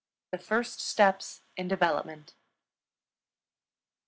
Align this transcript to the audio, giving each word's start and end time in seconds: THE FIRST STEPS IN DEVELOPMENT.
THE 0.31 0.39
FIRST 0.39 0.81
STEPS 0.81 1.41
IN 1.55 1.67
DEVELOPMENT. 1.67 2.33